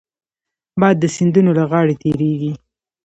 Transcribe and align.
باد 0.79 0.95
د 0.99 1.03
سیندونو 1.15 1.51
له 1.59 1.63
غاړې 1.71 1.95
تېرېږي 2.01 2.51